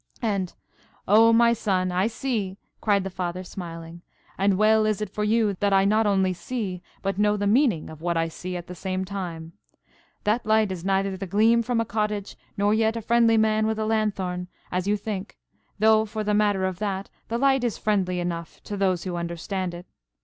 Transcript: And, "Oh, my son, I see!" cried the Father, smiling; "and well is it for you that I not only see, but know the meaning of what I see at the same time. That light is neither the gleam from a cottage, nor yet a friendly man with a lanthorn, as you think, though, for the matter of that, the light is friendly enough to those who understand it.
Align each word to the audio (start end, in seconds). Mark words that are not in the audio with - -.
And, 0.23 0.55
"Oh, 1.07 1.31
my 1.31 1.53
son, 1.53 1.91
I 1.91 2.07
see!" 2.07 2.57
cried 2.81 3.03
the 3.03 3.11
Father, 3.11 3.43
smiling; 3.43 4.01
"and 4.35 4.57
well 4.57 4.87
is 4.87 4.99
it 4.99 5.11
for 5.11 5.23
you 5.23 5.53
that 5.59 5.73
I 5.73 5.85
not 5.85 6.07
only 6.07 6.33
see, 6.33 6.81
but 7.03 7.19
know 7.19 7.37
the 7.37 7.45
meaning 7.45 7.87
of 7.87 8.01
what 8.01 8.17
I 8.17 8.27
see 8.27 8.57
at 8.57 8.65
the 8.65 8.73
same 8.73 9.05
time. 9.05 9.53
That 10.23 10.43
light 10.43 10.71
is 10.71 10.83
neither 10.83 11.15
the 11.15 11.27
gleam 11.27 11.61
from 11.61 11.79
a 11.79 11.85
cottage, 11.85 12.35
nor 12.57 12.73
yet 12.73 12.95
a 12.97 13.01
friendly 13.03 13.37
man 13.37 13.67
with 13.67 13.77
a 13.77 13.85
lanthorn, 13.85 14.47
as 14.71 14.87
you 14.87 14.97
think, 14.97 15.37
though, 15.77 16.05
for 16.05 16.23
the 16.23 16.33
matter 16.33 16.65
of 16.65 16.79
that, 16.79 17.11
the 17.27 17.37
light 17.37 17.63
is 17.63 17.77
friendly 17.77 18.19
enough 18.19 18.59
to 18.63 18.75
those 18.75 19.03
who 19.03 19.17
understand 19.17 19.75
it. 19.75 19.85